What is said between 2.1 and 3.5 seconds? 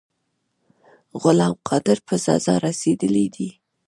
سزا رسېدلی دی.